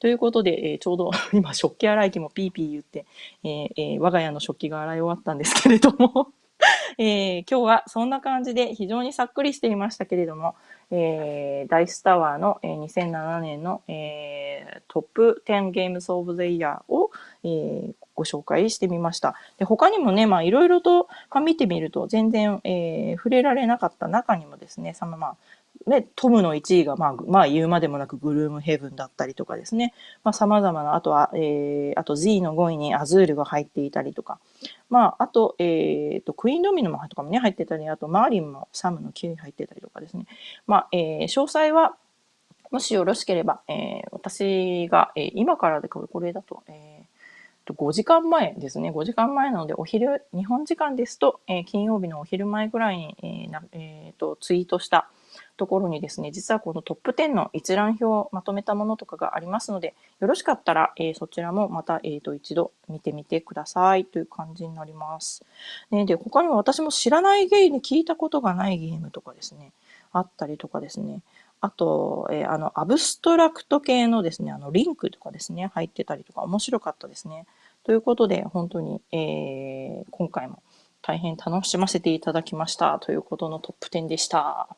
[0.02, 3.06] ということで、えー、ちょうど 今食器洗い機もピーピー言って、
[3.44, 6.30] えーえー、我が家の食器が洗い終わったんですけれども
[6.97, 10.56] えー、今日はそんな感じで非常にさっくりしていましたけれども、
[10.91, 17.12] えー、ダイスタワーの、えー、2007年の、えー、トップ10ゲームズオブザイヤーを、
[17.43, 19.36] えー、ご紹介してみました。
[19.58, 25.38] で他にもね、まあいろいろと、ま、見てみると全然、えー、触れられなかった中にもですね、そのまあ
[25.88, 29.94] ね、トムの1位が、まあ、まあ言うまでもなくグルームヘブンだったりとかですね。
[30.24, 34.39] まあ様々な、あとは、えー、あと Z の5位にアズールが入っていたりとか。
[34.89, 40.26] まあ、あと、えっ、ー、と、クイーンドミノもとかもね、入ってたり、あとマーリンもサムの9位入ってたりとかですね。
[40.67, 41.96] まあ、えー、詳細は、
[42.72, 48.91] もしよろしければ、えー、私が、えー、今からでこれだと、えー、5時間前ですね。
[48.91, 55.10] 5時間前なので、お昼、日本時間ですと、えー、金曜日のお昼前ぐらいに、えーなえーとツイートした、
[55.58, 65.44] ところにですね、実はこのトップ10の一覧表をまとめたものとかがありますので、よろしかったら、えー、そちらもまた、えー、と一度見てみてくださいという感じになります。
[65.91, 69.72] ね、で、他にも私も知らないゲーム、聞いたことがないゲームとかですね、
[70.13, 71.22] あったりとかですね、
[71.62, 77.46] あと、えー、あの、アブストラクト系のですね、あの、リンクとかですね、入ってたりとか面白かったですね。
[77.84, 80.63] ということで、本当に、えー、今回も
[81.04, 84.76] 大変楽しませていただきましたということのトップ10でした。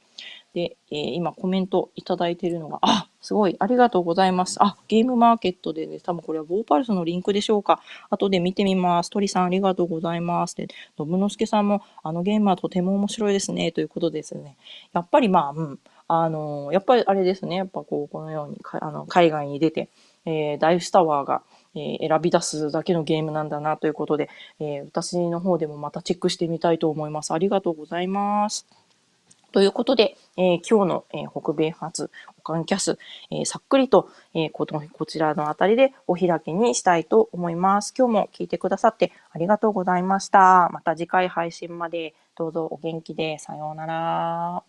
[0.53, 4.57] で、えー、今コメントいただいているのが、あ、すごい、ありがとうございます。
[4.61, 7.81] あ、ゲームマーケットでね、多分これはボーパルスのリンクでしょうか。
[8.09, 9.09] 後で見てみます。
[9.09, 10.55] 鳥さんありがとうございます。
[10.55, 14.57] で、信之助さんも、あのゲームはとても面白いですね、ということですね。
[14.93, 19.89] やっぱりまあ、うん、あのやっぱりあれですね、やっぱこう、このようにあの海外に出て、
[20.25, 21.41] えー、ダイフスタワーが、
[21.75, 27.33] えー、選び出すだけのゲームなんだなということで、えー、私の方でもまたチェックしてみたいと思います。
[27.33, 28.67] ありがとうございます。
[29.53, 32.97] ということで、えー、今日の、えー、北米発オカンキャス、
[33.29, 37.93] えー、さっくりと、えここちらのあたりでお開きにしたいと思います。
[37.95, 40.69] 今日も聞いてくださってありがとうございました。
[40.73, 44.63] また次回配信までどうぞお元気でさようなら。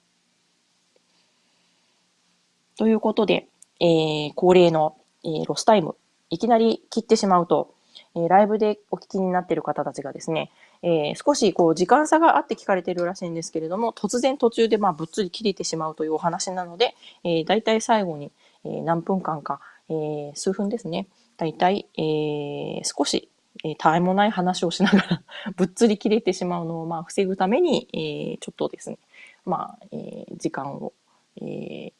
[2.76, 3.48] ということで、
[3.80, 5.96] え恒例の、えロスタイム、
[6.28, 7.73] いきなり切ってしまうと、
[8.16, 10.50] えライブでお聞きになっている方たちがですね、
[10.82, 16.94] えー、少しこう時間差があって聞かれているらしいんですけれども、突然途中でまあぶっつり切れてしまうというお話なので、
[17.24, 18.30] えー、大体最後に、
[18.64, 23.28] え、何分間か、えー、数分ですね、大体、えー、少し、
[23.64, 25.22] えー、たわいもない話をしながら
[25.56, 28.98] ぶっつり切れてしまうのをまあ防ぐために、え、ちょっとですね、
[29.44, 30.92] まあ、え、時間を、
[31.40, 31.92] え、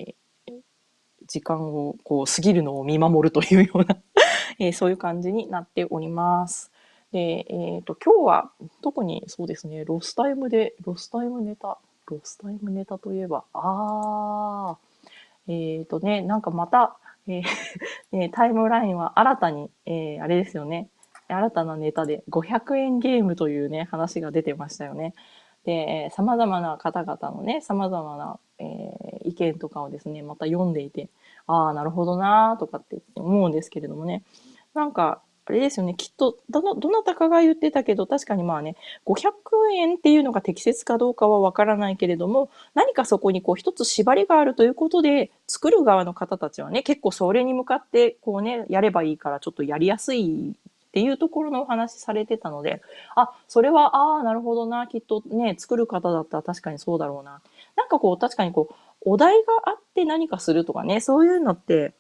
[1.27, 3.97] 時間をこう過ぎるのを見守るというような
[4.59, 6.73] えー、そういう感じになっております。
[7.13, 8.51] で、えっ、ー、と、今日は
[8.83, 16.97] 特にそうですね、ロスタイムで、ロスタイムネタ、ロスタイムネタといえば、あー、えっ、ー、とね、なんかまた、
[17.29, 20.89] えー タイムラインは新たに、えー、あれですよね、
[21.29, 25.15] 新たなネタで500円ゲームというね、話が出てましたよね。
[25.65, 31.09] で、様々な方々のね、様々な、えー、意見とかをですね、また読んでいて、
[31.47, 34.23] ああ、なるほどなーとかって思うんですけれどもね、
[34.75, 35.95] なんか、あれですよね。
[35.95, 39.31] きっと、どの、どなたかが言ってたけど、確かにまあね、500
[39.75, 50.57] 円っていうのが適切かどうかはわからないけれども、何かそこにこう一つ縛りがあるということで、作る側の方たちはね、結構それに向かって、こうね、やればいいからちょっとやりやすい
[50.95, 52.81] っていうところのお話されてたので、
[53.17, 57.43] あ、それは、ああ、なるほどな、きっとね、作る方だったら確かにそうだろうな。
[57.75, 61.95] なんかこう、確かにこう、お題があって何かするとかね、そういうのって、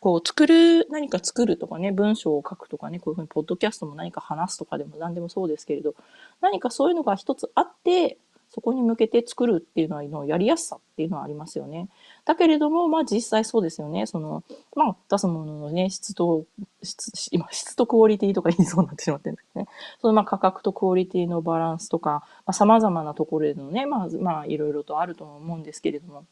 [0.00, 5.94] こう作る、何か作るとかね、文章を書くとかね、こういうふうにポッドキャストも何か話すとかでも何でもそうですけれど、
[6.40, 8.18] 何かそういうのが一つあって、
[8.50, 11.88] そこに向けて作るっていうのは、やりやすさっていうのはありますよね。
[12.24, 14.06] だけれども、まあ実際そうですよね。
[14.06, 14.44] その、
[14.76, 16.44] まあ出すもののね、質と、
[16.82, 19.68] 質、今、質とクオリティとか言いそうになってしまってるんだけどね。
[20.00, 26.24] そのまあ価格とクオリティのバランスとか、まあ様々なところでのね、まあ、まあいろいろとあると思うんですけれども。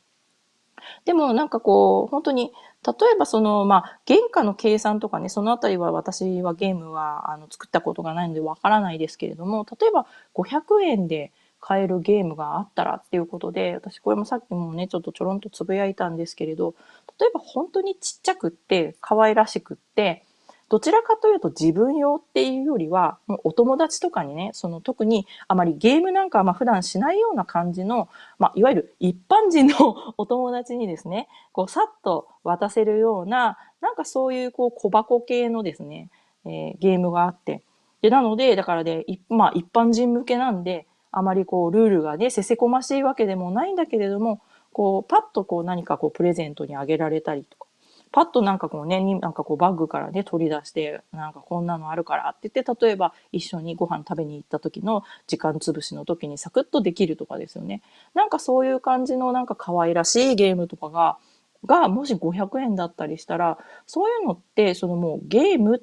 [1.05, 2.53] でもなんかこう、本当に、
[2.87, 16.75] 例えばその、まあ、原価の計算とかね、そのあたりは私はゲームはあの作ったことがないのでわからないですけれども、例えば500円で買えるゲームがあったらっていうことで、私これもさっきもね、ちょっとちょろんとつぶやいたんですけれど、
[17.19, 20.25] 例えば本当にちっちゃくって、可愛らしくって、
[20.71, 28.09] どちらかというと自分用っていうよりは、もうお友達とかにね、その特にあまりゲームなんかはまあ普段しないような感じの、
[28.39, 36.09] まあ、いわゆる一般人の お友達にですね、こうさっと渡せるような、なんかそういうこう小箱系のですね、
[36.45, 37.63] えー、ゲームがあって。
[38.01, 44.41] で、なので、だからで、まあ一般人向けなんで、あまりこうルールがね、せせこましいわけでもないんだけれども、
[44.73, 47.67] こうパッとこう何かこうプレゼントにあげられたりとか、
[48.13, 57.83] パッとなんかこうね、なんかこうバッグからね、取り出して、なんかこんなのあるからって言って、例えば一緒にご飯食べに行った時の時間潰しの時にサクッとできるとかですよね。
[58.15, 61.19] なんかそういう感じのなんか可愛らしいゲームとかが、
[61.67, 65.81] がもし500円だったりしたら、そういうのって、そのもうゲームっ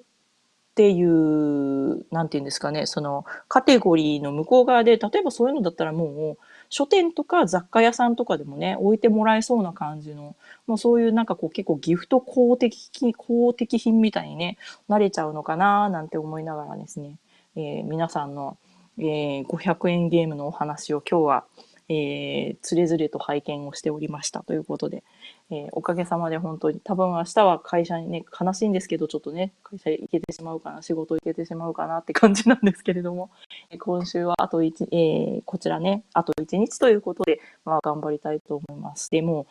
[0.77, 10.35] っていう、なんていうんですかね、そのカテゴリーの向こう側で、例えばそういうのだったらもう、書店とか雑貨屋さんとかでもね、置いてもらえそうな感じの、
[10.67, 17.17] もうそういうなんかこう結構ギフト公的、公的品みたいにね、慣れちゃうのかななんて思いながらですね、
[17.55, 18.55] えー、皆さんの、
[18.99, 21.45] えー、500円ゲームのお話を今日は、
[21.89, 25.03] えー、つれづれと拝見をしておりましたということで、
[25.49, 33.29] えー、おかげさまで本当に、多分明日は会社にね、悲しいんですけど、ちょっとね、会社行けてしまうかな、仕事行けてしまうかなって感じなんですけれども、
[33.71, 39.09] え今週はあと1、えー、こちらね、あと1日ということで、まあ、頑張りたいと思います。
[39.09, 39.47] でも、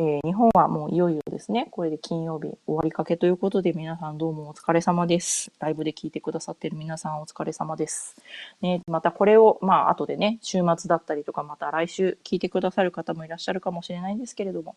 [0.00, 5.50] えー、日本はもういよいよですね、これで金曜日終わりかけということで、皆さんどうもお疲れ様です。
[5.58, 8.14] ライブで聞いてくださってる皆さんお疲れ様です。
[8.60, 14.76] ね、またこれを、まあ後でね、週末だったりとか、また来週聞いてくださる方もいらっしゃるかもしれないんですけれども、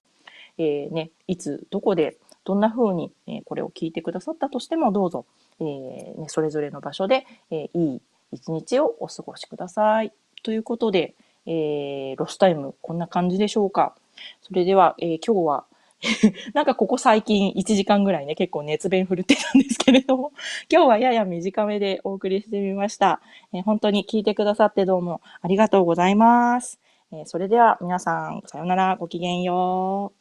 [0.57, 5.27] えー、ね、いつ、どこで、どんな風に、えこれを聞いてくださったとしても、どうぞ、
[5.59, 8.01] えー、ね、それぞれの場所で、えいい
[8.31, 10.11] 一日をお過ごしください。
[10.41, 11.13] ということで、
[11.45, 13.93] えー、ロスタイム、こんな感じでしょうか。
[14.41, 15.65] それでは、えー、今日は
[16.53, 20.31] なんかここ最近1時間ぐらいね、結構熱弁振るってたんですけれども、
[20.71, 23.21] 今日はやや短めでお送りしてみました。
[23.53, 26.79] えー、本当に聞いてくださってどうもありがとうございます。
[27.11, 30.20] えー、それでは皆さん、さようなら、ごきげんよう。